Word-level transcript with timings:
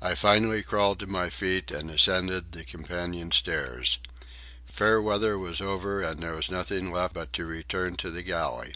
I 0.00 0.14
finally 0.14 0.62
crawled 0.62 1.00
to 1.00 1.08
my 1.08 1.28
feet 1.28 1.72
and 1.72 1.90
ascended 1.90 2.52
the 2.52 2.62
companion 2.62 3.32
stairs. 3.32 3.98
Fair 4.64 5.02
weather 5.02 5.36
was 5.36 5.60
over, 5.60 6.02
and 6.04 6.22
there 6.22 6.36
was 6.36 6.52
nothing 6.52 6.92
left 6.92 7.14
but 7.14 7.32
to 7.32 7.44
return 7.44 7.96
to 7.96 8.12
the 8.12 8.22
galley. 8.22 8.74